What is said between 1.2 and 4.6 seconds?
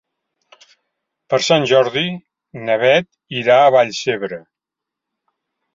Per Sant Jordi na Beth irà a Vallcebre.